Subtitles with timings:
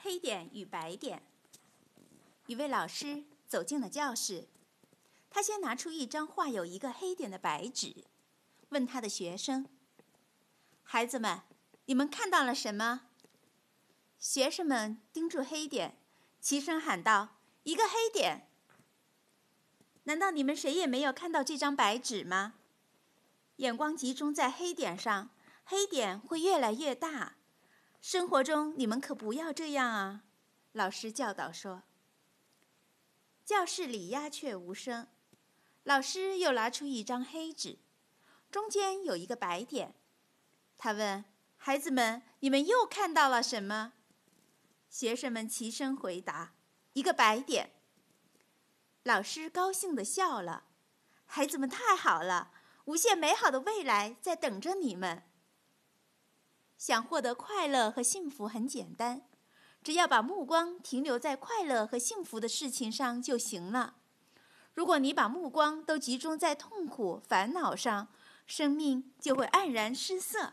[0.00, 1.22] 黑点与白点。
[2.46, 4.48] 一位老师走进了教室，
[5.28, 8.04] 他先拿出一张画有一个黑点的白纸，
[8.70, 9.66] 问他的学生
[10.82, 11.42] ：“孩子们，
[11.86, 13.02] 你们看到了什么？”
[14.18, 15.96] 学生们盯住黑点，
[16.40, 18.48] 齐声喊道：“一个黑点！”
[20.04, 22.54] 难道你们谁也没有看到这张白纸吗？
[23.56, 25.30] 眼光集中在黑点上，
[25.64, 27.34] 黑点会越来越大。
[28.00, 30.24] 生活中你们可不要这样啊！
[30.72, 31.82] 老师教导说。
[33.44, 35.08] 教室里鸦雀无声。
[35.84, 37.78] 老师又拿出一张黑纸，
[38.50, 39.94] 中间有一个白点。
[40.76, 41.24] 他问
[41.56, 43.94] 孩子们：“你们又看到了什么？”
[44.90, 46.52] 学生们齐声回答
[46.92, 47.72] ：“一个白点。”
[49.04, 50.64] 老师高兴地笑了。
[51.24, 52.52] 孩子们太好了，
[52.84, 55.22] 无限美好的未来在等着你们。
[56.78, 59.22] 想获得快乐和幸福很简单，
[59.82, 63.96] 只要把目光停留在快乐和幸福的事情上就行了。
[64.74, 68.06] 如果你把目光都集中在痛苦、烦恼上，
[68.46, 70.52] 生命就会黯然失色。